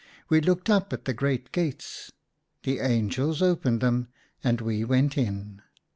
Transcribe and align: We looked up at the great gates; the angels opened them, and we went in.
We 0.29 0.41
looked 0.41 0.67
up 0.67 0.91
at 0.93 1.05
the 1.05 1.13
great 1.13 1.51
gates; 1.51 2.11
the 2.63 2.79
angels 2.79 3.39
opened 3.43 3.81
them, 3.81 4.07
and 4.43 4.59
we 4.59 4.83
went 4.83 5.15
in. 5.15 5.61